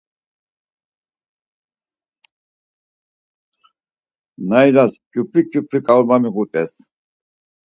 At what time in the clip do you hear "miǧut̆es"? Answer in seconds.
6.23-6.73